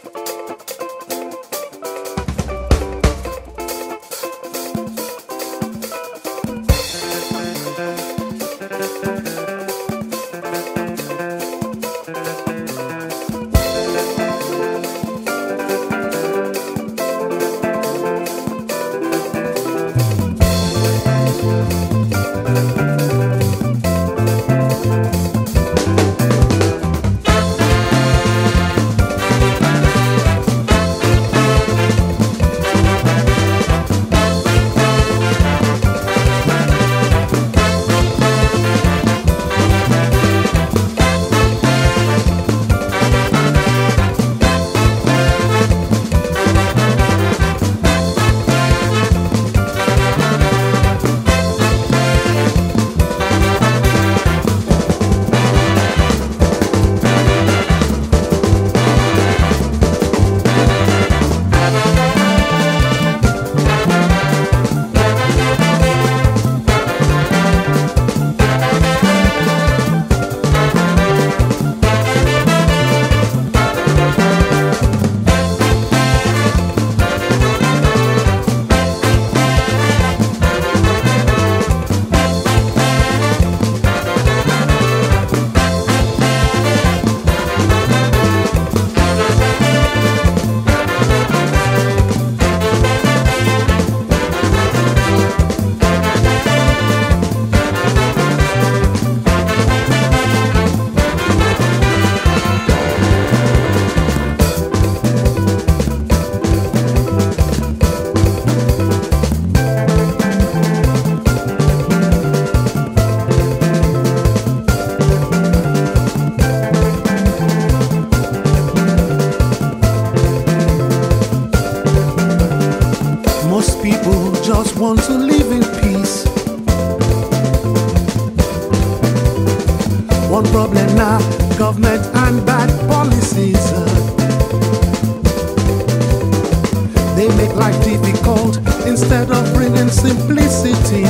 Simplicity. 139.92 141.04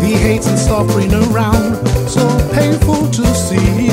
The 0.00 0.16
hate 0.18 0.46
and 0.46 0.58
suffering 0.58 1.12
around, 1.12 1.76
so 2.08 2.24
painful 2.52 3.10
to 3.10 3.24
see. 3.34 3.90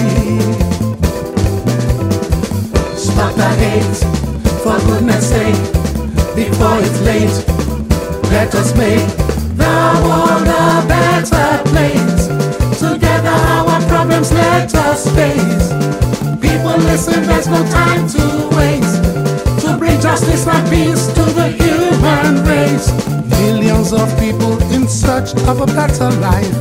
Stop 2.95 3.35
the 3.35 3.49
hate, 3.63 3.99
for 4.63 4.77
goodness 4.87 5.29
sake, 5.29 5.55
before 6.35 6.79
it's 6.79 7.01
late. 7.01 7.37
Let 8.31 8.53
us 8.55 8.75
make 8.77 9.07
the 9.57 9.77
world 10.05 10.47
a 10.47 10.85
better 10.87 11.63
place. 11.69 12.27
Together 12.79 13.29
our 13.29 13.81
problems 13.87 14.31
let 14.31 14.73
us 14.75 15.09
face. 15.15 15.71
People 16.39 16.77
listen, 16.77 17.23
there's 17.23 17.47
no 17.47 17.63
time 17.71 17.86
of 25.47 25.61
a 25.61 25.65
better 25.67 26.09
life. 26.19 26.57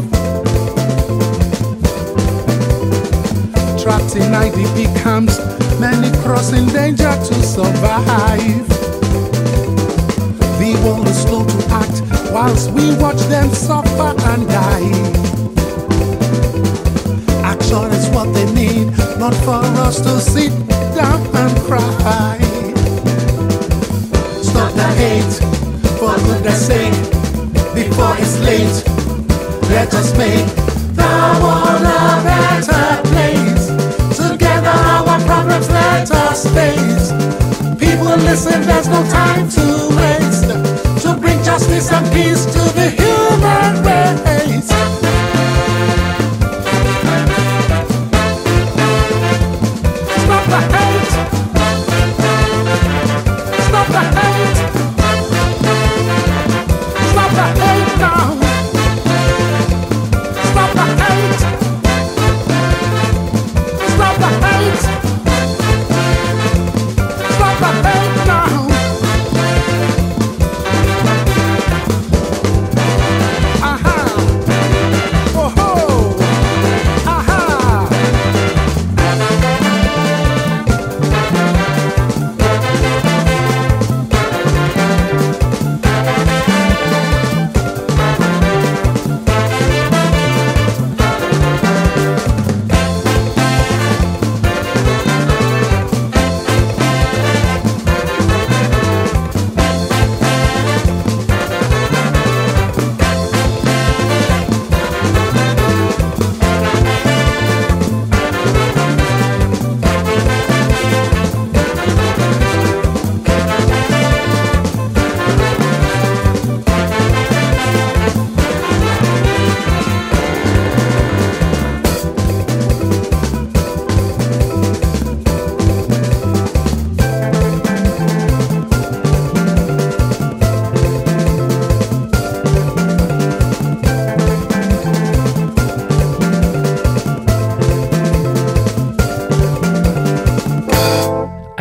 Trapped 3.83 4.15
in 4.15 4.31
IDP 4.33 4.87
camps, 5.03 5.41
many 5.81 6.17
crossing 6.23 6.67
danger 6.67 7.11
to 7.11 7.35
survive. 7.43 8.69
The 10.61 10.81
world 10.85 11.09
is 11.09 11.21
slow 11.23 11.45
to 11.45 11.67
act 11.71 12.01
whilst 12.33 12.71
we 12.71 12.95
watch 12.97 13.21
them 13.27 13.51
suffer 13.51 14.15
and 14.31 14.47
die. 14.47 14.93
Action 17.43 17.91
is 17.91 18.09
what 18.11 18.33
they 18.35 18.47
need, 18.53 18.87
not 19.19 19.35
for 19.47 19.63
us 19.83 20.01
to 20.01 20.21
sit 20.21 20.53
down 20.95 21.21
and 21.35 21.53
cry. 21.67 22.39
Stop 24.43 24.73
the 24.75 24.89
hate, 25.01 25.35
for 25.99 26.15
goodness 26.27 26.67
sake, 26.67 27.26
before 27.77 28.17
it's 28.19 28.39
late. 28.41 28.79
Let 29.69 29.93
us 29.93 30.17
make 30.17 30.47
the 30.97 31.13
world 31.43 31.85
a 31.85 32.09
better 32.25 32.87
place. 33.13 33.67
Together 34.17 34.77
our 34.95 35.21
problems 35.31 35.69
let 35.69 36.11
us 36.11 36.41
face. 36.57 37.13
People 37.79 38.17
listen, 38.29 38.63
there's 38.63 38.89
no 38.89 39.03
time 39.21 39.47
to 39.59 39.65
waste. 39.99 40.49
To 41.03 41.21
bring 41.21 41.39
justice 41.45 41.93
and 41.93 42.07
peace 42.15 42.47
to 42.47 42.63
the 42.79 42.89
human 42.97 43.85
race. 43.85 44.06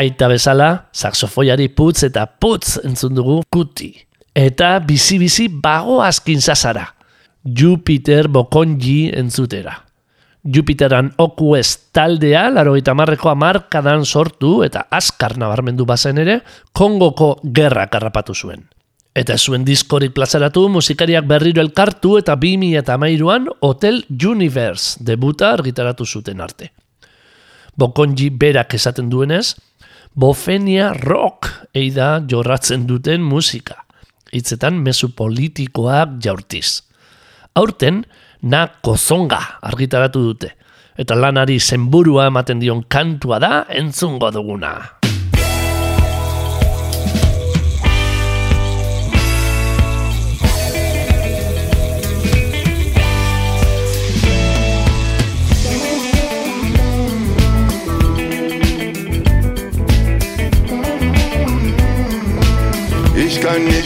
Aita 0.06 0.28
bezala, 0.30 0.70
saxofoiari 0.94 1.66
putz 1.74 2.04
eta 2.06 2.28
putz 2.28 2.76
entzun 2.86 3.16
dugu 3.18 3.40
kuti. 3.50 3.90
Eta 4.38 4.76
bizi-bizi 4.86 5.48
bago 5.50 6.02
azkin 6.06 6.42
zazara. 6.42 6.84
Jupiter 7.46 8.28
Bokonji 8.30 9.10
entzutera. 9.18 9.80
Jupiteran 10.46 11.10
oku 11.18 11.56
ez 11.58 11.90
taldea, 11.96 12.44
laro 12.54 12.76
eta 12.78 12.94
marreko 12.94 13.32
amarkadan 13.32 14.06
sortu 14.06 14.60
eta 14.66 14.86
askar 14.94 15.40
nabarmendu 15.42 15.88
bazen 15.90 16.22
ere, 16.22 16.40
Kongoko 16.74 17.40
gerra 17.56 17.88
karrapatu 17.90 18.36
zuen. 18.36 18.68
Eta 19.16 19.40
zuen 19.40 19.66
diskorik 19.66 20.14
plazaratu 20.14 20.68
musikariak 20.70 21.26
berriro 21.26 21.64
elkartu 21.66 22.20
eta 22.20 22.36
2000 22.38 22.84
eta 22.84 23.00
mairuan 23.02 23.48
Hotel 23.62 24.04
Universe 24.12 25.00
debuta 25.02 25.54
argitaratu 25.56 26.06
zuten 26.06 26.42
arte. 26.46 26.74
Bokonji 27.76 28.30
berak 28.30 28.76
esaten 28.78 29.10
duenez, 29.10 29.56
bofenia 30.16 30.94
rock 30.94 31.50
eida 31.76 32.22
jorratzen 32.28 32.88
duten 32.88 33.24
musika. 33.24 33.84
Hitzetan 34.32 34.80
mezu 34.84 35.12
politikoak 35.16 36.18
jaurtiz. 36.24 36.82
Aurten, 37.56 38.04
na 38.42 38.68
kozonga 38.84 39.40
argitaratu 39.64 40.24
dute. 40.32 40.52
Eta 40.96 41.16
lanari 41.16 41.60
zenburua 41.60 42.30
ematen 42.32 42.60
dion 42.60 42.84
kantua 42.88 43.40
da 43.40 43.66
entzungo 43.70 44.32
duguna. 44.32 44.76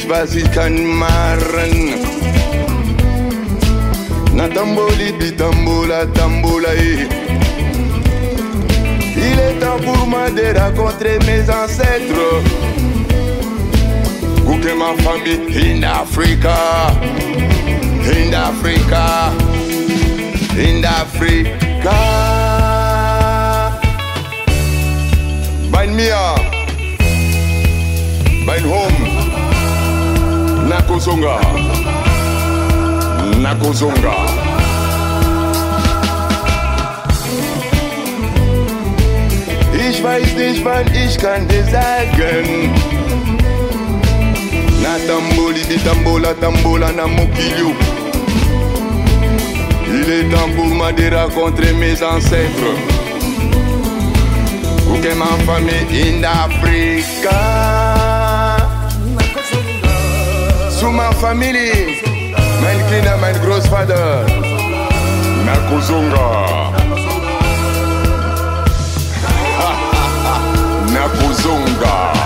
Was 0.10 0.36
ich 0.36 0.52
kann 0.52 0.86
machen. 0.86 1.94
Na 4.34 4.48
tamboli 4.48 5.14
di 5.20 5.32
tambola, 5.36 6.06
tambola, 6.14 6.74
eh. 6.74 7.08
Il 9.16 9.40
est 9.40 9.60
temps 9.60 9.80
pour 9.84 10.08
moi 10.08 10.30
de 10.32 10.58
rencontrer 10.58 11.20
mes 11.28 11.48
ancêtres. 11.50 12.42
Goûter 14.46 14.74
ma 14.76 14.94
famille 15.04 15.46
in 15.56 15.84
Africa. 15.84 16.58
In 18.12 18.34
Africa. 18.34 19.32
In 20.58 20.84
Africa. 20.84 22.00
Bind 25.72 25.96
me 25.96 26.10
up. 26.12 26.42
Bind 28.46 28.66
home. 28.66 29.29
Nakuzonga. 30.70 31.40
Nakuzonga. 33.42 34.16
Ich 39.90 40.04
weiß 40.04 40.36
nicht, 40.36 40.64
wann 40.64 40.86
ich 40.94 41.18
kann 41.18 41.48
dir 41.48 41.64
sagen. 41.64 42.72
Na 44.84 44.98
tamboli 45.08 45.62
di 45.68 45.78
tambola, 45.80 46.92
na 46.92 47.08
mokilio. 47.08 47.74
Il 49.88 50.12
est 50.12 50.30
temps 50.30 50.52
pour 50.56 50.68
moi 50.68 50.92
de 50.92 51.10
rencontrer 51.10 51.74
mes 51.74 52.04
ancêtres. 52.04 52.76
Pour 54.86 55.02
que 55.02 55.16
ma 55.16 55.32
famille 55.48 56.20
in 56.20 56.24
Africa. 56.24 57.89
Zu 60.80 60.92
ma 60.92 61.12
family, 61.12 62.00
mein 62.62 62.88
Kinder, 62.88 63.18
mein 63.18 63.36
Großvater. 63.42 64.26
Nakuzunga. 65.46 66.72
Nakuzunga. 70.94 72.14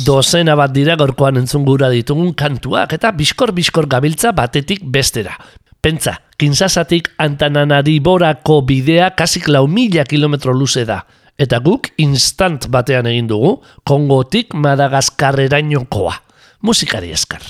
Dozena 0.00 0.54
bat 0.56 0.72
dira 0.72 0.94
gorkoan 0.96 1.36
entzun 1.40 1.64
gura 1.66 1.90
ditugun 1.92 2.32
kantuak 2.38 2.94
eta 2.96 3.10
biskor-biskor 3.12 3.88
gabiltza 3.90 4.30
batetik 4.32 4.84
bestera. 4.84 5.34
Pentsa, 5.80 6.14
kinsasatik 6.40 7.10
antananari 7.20 7.98
borako 8.00 8.60
bidea 8.68 9.10
kasik 9.16 9.48
lau 9.48 9.66
mila 9.66 10.04
kilometro 10.04 10.54
luze 10.56 10.86
da. 10.88 11.02
Eta 11.40 11.60
guk 11.64 11.90
instant 12.00 12.68
batean 12.68 13.08
egin 13.08 13.28
dugu, 13.28 13.58
Kongotik 13.84 14.54
Madagaskarrerainokoa. 14.54 16.14
Musikari 16.62 17.12
eskar. 17.16 17.42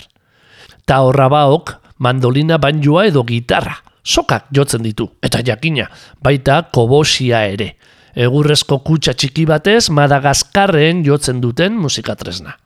Ta 0.86 1.02
horra 1.02 1.28
baok, 1.30 1.74
mandolina 1.98 2.58
banjua 2.58 3.06
edo 3.10 3.24
gitarra. 3.26 3.76
Sokak 4.02 4.48
jotzen 4.54 4.82
ditu, 4.86 5.10
eta 5.22 5.42
jakina, 5.44 5.90
baita 6.22 6.62
kobosia 6.72 7.44
ere. 7.50 7.74
Egurrezko 8.14 8.80
kutsa 8.86 9.14
txiki 9.14 9.46
batez 9.46 9.90
Madagaskarren 9.90 11.04
jotzen 11.06 11.40
duten 11.40 11.76
musikatresna. 11.78 12.56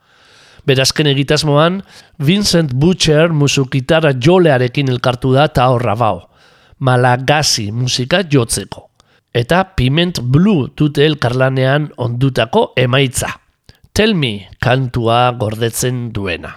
Berazken 0.65 1.11
egitasmoan, 1.11 1.83
Vincent 2.19 2.73
Butcher 2.73 3.33
musukitara 3.33 4.15
jolearekin 4.17 4.89
elkartu 4.89 5.35
da 5.37 5.49
ta 5.49 5.69
horra 5.73 5.95
bao. 5.97 6.25
Malagasi 6.81 7.71
musika 7.73 8.23
jotzeko 8.25 8.89
eta 9.35 9.65
Piment 9.77 10.21
Blue 10.23 10.71
dute 10.79 11.05
elkarlanean 11.05 11.91
ondutako 11.99 12.69
emaitza. 12.79 13.35
Tell 13.95 14.15
me 14.15 14.49
kantua 14.63 15.33
gordetzen 15.39 16.09
duena. 16.15 16.55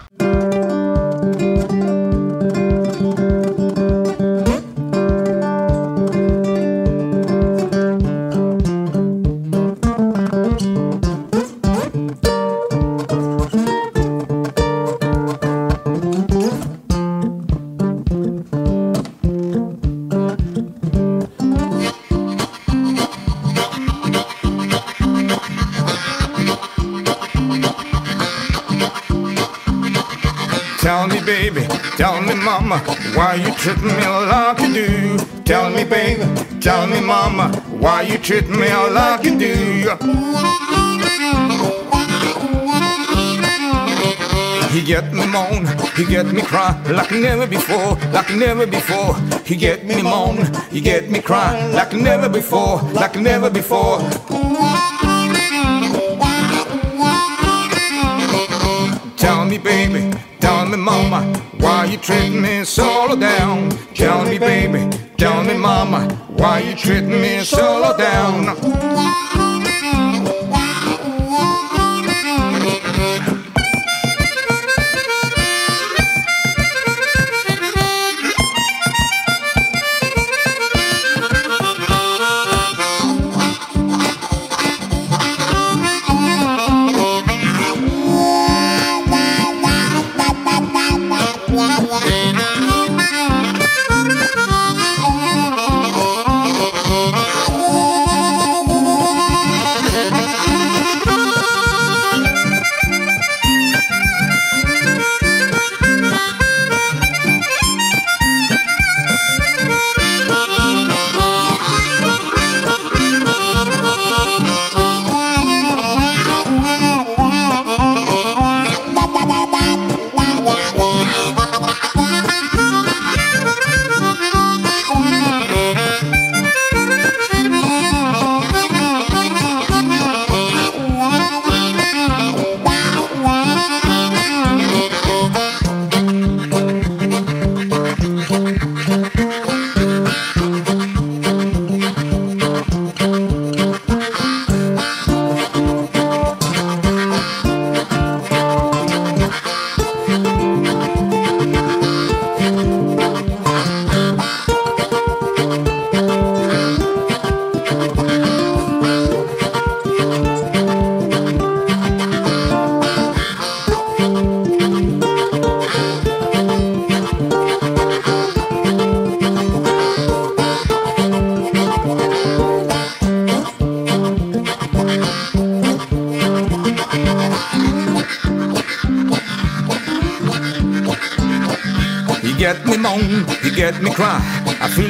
Tell 31.98 32.22
me, 32.22 32.32
mama, 32.32 32.78
why 33.14 33.34
you 33.34 33.52
treat 33.54 33.82
me 33.82 33.90
like 33.90 34.60
you 34.60 34.72
do? 34.72 35.18
Tell 35.42 35.68
me, 35.68 35.82
baby, 35.82 36.22
tell 36.60 36.86
me, 36.86 37.00
mama, 37.00 37.50
why 37.82 38.02
you 38.02 38.18
treat 38.18 38.48
me 38.48 38.68
like 38.68 39.24
you 39.24 39.36
do? 39.36 39.54
He 44.70 44.80
get 44.84 45.12
me 45.12 45.26
moan, 45.26 45.66
he 45.96 46.04
get 46.04 46.26
me 46.26 46.42
cry 46.42 46.80
like 46.88 47.10
never 47.10 47.48
before, 47.48 47.96
like 48.12 48.30
never 48.30 48.64
before. 48.64 49.16
He 49.44 49.56
get 49.56 49.84
me 49.84 50.00
moan, 50.00 50.36
he 50.70 50.80
get 50.80 51.10
me 51.10 51.20
cry 51.20 51.66
like 51.72 51.94
never 51.94 52.28
before, 52.28 52.80
like 52.92 53.16
never 53.16 53.50
before. 53.50 53.98
Tell 59.16 59.44
me, 59.44 59.58
baby, 59.58 60.12
me, 60.68 60.76
mama, 60.76 61.22
why 61.58 61.84
you 61.86 61.96
treat 61.96 62.30
me 62.30 62.64
so 62.64 63.16
down? 63.16 63.70
Tell 63.94 64.24
me, 64.24 64.38
baby, 64.38 64.88
tell 65.16 65.42
me, 65.42 65.56
mama, 65.56 66.08
why 66.36 66.60
you 66.60 66.74
treat 66.74 67.04
me 67.04 67.40
so 67.40 67.96
down? 67.96 69.27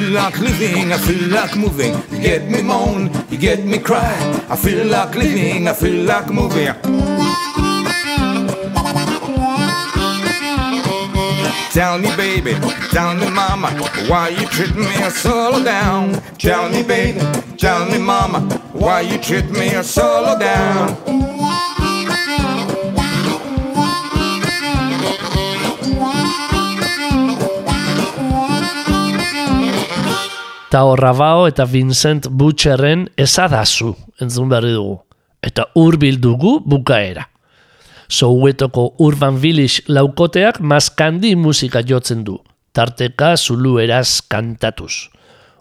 Feel 0.09 0.21
like 0.23 0.39
living, 0.39 0.91
I 0.91 0.97
feel 0.97 1.29
like 1.29 1.55
moving. 1.55 1.93
You 2.11 2.19
get 2.19 2.49
me 2.49 2.63
moan, 2.63 3.11
you 3.29 3.37
get 3.37 3.63
me 3.63 3.77
cry. 3.77 4.15
I 4.49 4.55
feel 4.55 4.87
like 4.87 5.13
living, 5.15 5.67
I 5.67 5.73
feel 5.73 6.03
like 6.05 6.29
moving. 6.29 6.73
Tell 11.71 11.99
me, 11.99 12.09
baby, 12.17 12.53
tell 12.91 13.13
me, 13.15 13.29
mama, 13.29 13.69
why 14.07 14.29
you 14.29 14.47
treat 14.47 14.75
me 14.75 15.09
so 15.11 15.63
down? 15.63 16.19
Tell 16.39 16.69
me, 16.69 16.81
baby, 16.81 17.19
tell 17.57 17.85
me, 17.85 17.99
mama, 17.99 18.39
why 18.73 19.01
you 19.01 19.19
treat 19.19 19.49
me 19.51 19.69
so 19.83 20.35
down? 20.39 21.28
Eta 30.69 30.83
Horrabao 30.85 31.47
eta 31.49 31.65
Vincent 31.65 32.27
Butcherren 32.29 33.07
ezadazu 33.17 33.95
entzun 34.21 34.51
berri 34.51 34.75
dugu. 34.75 34.99
Eta 35.41 35.63
hurbil 35.73 36.19
dugu 36.21 36.59
bukaera. 36.61 37.23
Souetoko 38.05 38.83
Urban 39.01 39.39
Village 39.41 39.81
laukoteak 39.89 40.59
maskandi 40.61 41.31
musika 41.35 41.81
jotzen 41.81 42.21
du. 42.23 42.35
Tarteka 42.71 43.31
zulu 43.37 43.79
eraz 43.81 44.21
kantatuz. 44.29 45.09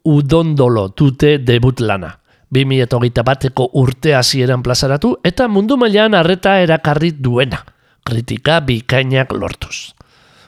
Udondolo 0.05 0.91
tute 0.91 1.39
debut 1.39 1.81
lana. 1.81 2.13
2008 2.53 3.25
bateko 3.25 3.71
urte 3.81 4.13
hasieran 4.13 4.61
plazaratu 4.61 5.15
eta 5.25 5.49
mundu 5.49 5.81
mailan 5.81 6.19
arreta 6.21 6.59
erakarri 6.61 7.15
duena. 7.17 7.63
Kritika 8.05 8.61
bikainak 8.61 9.33
lortuz. 9.33 9.95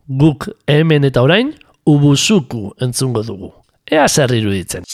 Guk 0.04 0.50
hemen 0.68 1.08
eta 1.08 1.24
orain, 1.24 1.54
ubuzuku 1.86 2.74
entzungo 2.76 3.24
dugu. 3.24 3.54
Ea 3.90 4.06
zer 4.08 4.30
iruditzen. 4.30 4.84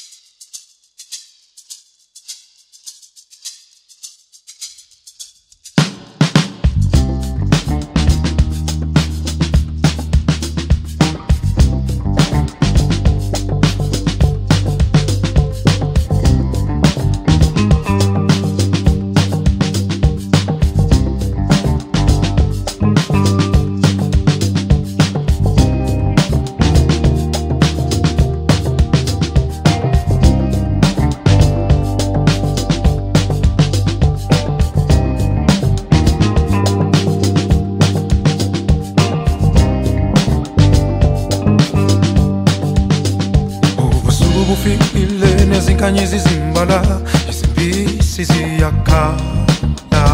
Zimbala 46.67 47.01
izimpisi 47.31 48.25
ziyakhala 48.25 50.05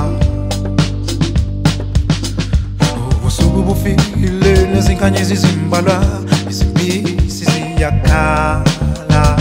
ubusuku 3.17 3.63
bufile 3.63 4.53
nezinkanyezi 4.75 5.37
zimbala 5.37 5.97
izimpisi 6.51 7.45
ziyakhala 7.45 9.37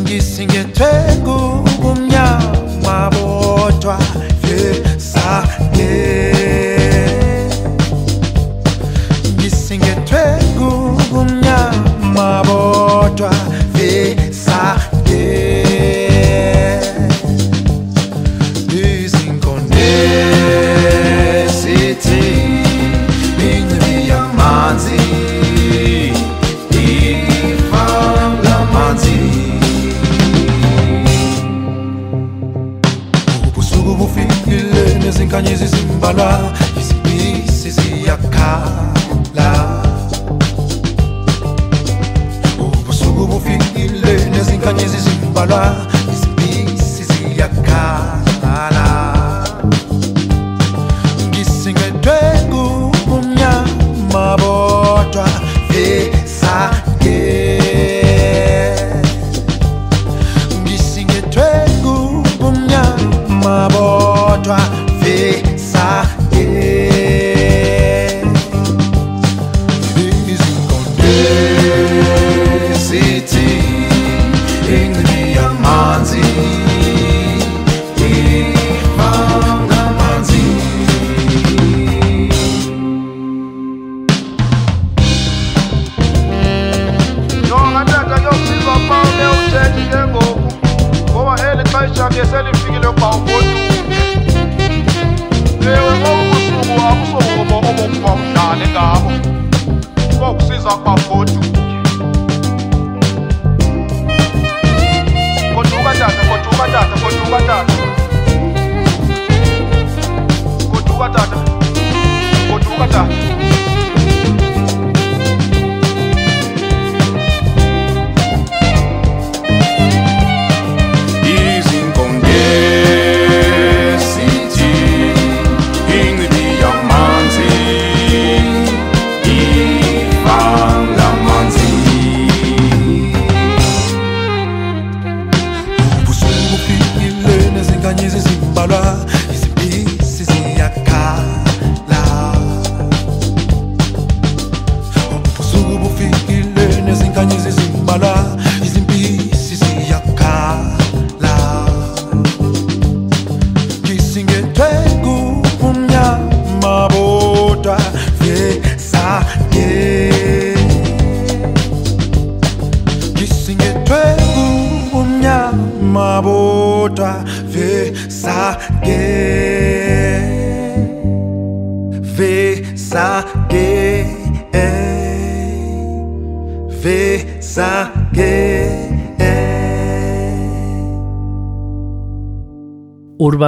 ngisingethwe 0.00 0.90
kubumnyama 1.24 3.10
bodwa 3.14 3.98
vyesaye 4.42 5.92
ngisingethwe 9.36 10.22
kubumnyama 10.58 12.42
bodwa 12.46 13.30
zimbalwa 35.28 36.40
izibisi 36.80 37.70
ziyakhala 37.70 39.50
ubusuku 42.58 43.26
bufikile 43.26 44.30
nezinkanyezi 44.30 44.98
zimbalwa 44.98 45.76
off 100.68 100.84
my 100.84 101.07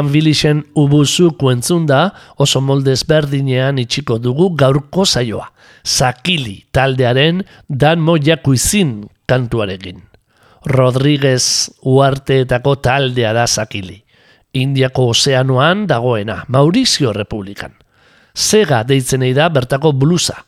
Urban 0.00 0.12
Villagen 0.12 0.64
ubuzu 0.74 1.34
kuentzunda 1.36 2.14
oso 2.40 2.60
molde 2.64 2.94
ezberdinean 2.96 3.78
itxiko 3.78 4.16
dugu 4.18 4.48
gaurko 4.56 5.04
saioa. 5.04 5.50
Sakili 5.84 6.64
taldearen 6.72 7.42
Dan 7.68 8.00
Mojakuizin 8.00 9.10
kantuarekin. 9.28 10.00
Rodriguez 10.64 11.70
uarteetako 11.84 12.76
taldea 12.76 13.34
da 13.34 13.46
Sakili. 13.46 14.02
Indiako 14.54 15.10
ozeanoan 15.10 15.86
dagoena, 15.86 16.44
Maurizio 16.48 17.12
Republikan. 17.12 17.74
Sega 18.34 18.82
deitzen 18.84 19.20
da 19.34 19.48
bertako 19.48 19.92
blusa. 19.92 20.46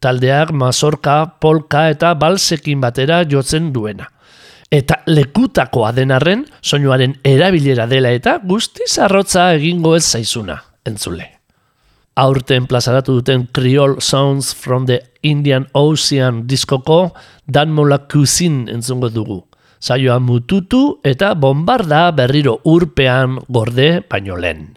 Taldeak 0.00 0.50
mazorka, 0.50 1.26
polka 1.40 1.90
eta 1.90 2.14
balsekin 2.14 2.80
batera 2.80 3.22
jotzen 3.24 3.72
duena. 3.72 4.08
Eta 4.74 4.96
lekutakoa 5.06 5.92
denarren, 5.94 6.40
soinuaren 6.58 7.12
erabilera 7.22 7.84
dela 7.86 8.10
eta 8.10 8.40
guztiz 8.42 8.96
arrotza 9.04 9.52
egingo 9.54 9.92
ez 9.94 10.02
zaizuna, 10.02 10.56
entzule. 10.88 11.28
Aurten 12.18 12.66
plazaratu 12.66 13.20
duten 13.20 13.46
Creole 13.54 14.02
Sounds 14.02 14.50
from 14.54 14.86
the 14.86 15.00
Indian 15.22 15.68
Ocean 15.74 16.44
diskoko 16.50 17.12
Dan 17.46 17.70
Molakuzin 17.74 18.64
entzungo 18.70 19.10
dugu. 19.14 19.40
Saioa 19.78 20.18
mututu 20.18 20.98
eta 21.04 21.34
bombarda 21.34 22.08
berriro 22.16 22.60
urpean 22.64 23.38
gorde 23.48 24.00
baino 24.10 24.38
lehen. 24.38 24.72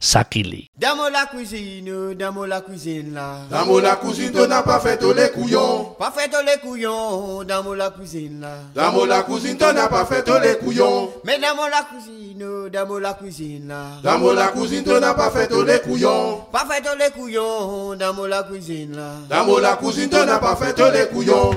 Sakili. 0.00 0.70
Dans 0.78 0.94
la 1.12 1.26
cuisine, 1.26 2.14
dans 2.14 2.46
la 2.46 2.60
cuisine 2.60 3.14
là. 3.14 3.38
Dans 3.50 3.80
la 3.80 3.96
cuisine, 3.96 4.30
tu 4.32 4.46
n'as 4.46 4.62
pas 4.62 4.78
fait 4.78 4.96
tous 4.96 5.12
les 5.12 5.30
couillons. 5.30 5.86
Pas 5.98 6.12
fait 6.12 6.28
tous 6.28 6.44
les 6.46 6.58
couillons 6.60 7.42
dans 7.42 7.74
la 7.74 7.90
cuisine 7.90 8.40
là. 8.40 8.58
Dans 8.74 9.04
la 9.06 9.22
cuisine, 9.22 9.56
tu 9.56 9.64
n'as 9.64 9.88
pas 9.88 10.04
fait 10.06 10.22
tous 10.22 10.38
les 10.40 10.56
couillons. 10.58 11.10
Mais 11.24 11.38
dans 11.38 11.56
la 11.66 11.82
cuisine, 11.82 12.68
dans 12.72 12.98
la 12.98 13.14
cuisine 13.14 13.68
là. 13.68 13.84
Dans 14.04 14.32
la 14.32 14.48
cuisine, 14.48 14.84
tu 14.84 14.90
n'as 14.90 15.14
pas 15.14 15.30
fait 15.30 15.48
tous 15.48 15.64
les 15.64 15.80
couillons. 15.80 16.42
Pas 16.52 16.64
fait 16.70 16.80
tous 16.80 16.96
les 16.96 17.10
couillons 17.10 17.96
dans 17.96 18.26
la 18.26 18.42
cuisine 18.44 18.96
là. 18.96 19.12
Dans 19.28 19.58
la 19.58 19.76
cuisine, 19.76 20.08
tu 20.08 20.16
n'as 20.16 20.38
pas 20.38 20.54
fait 20.54 20.74
tous 20.74 20.92
les 20.92 21.08
couillons. 21.08 21.56